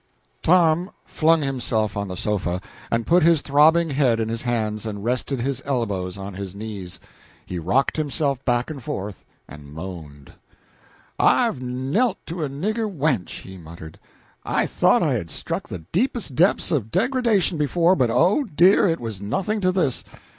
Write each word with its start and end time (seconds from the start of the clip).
Tom 0.41 0.89
flung 1.05 1.43
himself 1.43 1.95
on 1.95 2.07
the 2.07 2.17
sofa, 2.17 2.59
and 2.89 3.05
put 3.05 3.21
his 3.21 3.41
throbbing 3.43 3.91
head 3.91 4.19
in 4.19 4.29
his 4.29 4.41
hands, 4.41 4.87
and 4.87 5.03
rested 5.03 5.39
his 5.39 5.61
elbows 5.63 6.17
on 6.17 6.33
his 6.33 6.55
knees. 6.55 6.99
He 7.45 7.59
rocked 7.59 7.97
himself 7.97 8.43
back 8.43 8.71
and 8.71 8.81
forth 8.83 9.23
and 9.47 9.71
moaned. 9.75 10.33
"I've 11.19 11.61
knelt 11.61 12.17
to 12.25 12.43
a 12.43 12.49
nigger 12.49 12.91
wench!" 12.91 13.41
he 13.41 13.57
muttered. 13.57 13.99
"I 14.43 14.65
thought 14.65 15.03
I 15.03 15.13
had 15.13 15.29
struck 15.29 15.69
the 15.69 15.83
deepest 15.91 16.33
depths 16.33 16.71
of 16.71 16.89
degradation 16.89 17.59
before, 17.59 17.95
but 17.95 18.09
oh, 18.09 18.45
dear, 18.45 18.87
it 18.87 18.99
was 18.99 19.21
nothing 19.21 19.61
to 19.61 19.71
this.... 19.71 20.03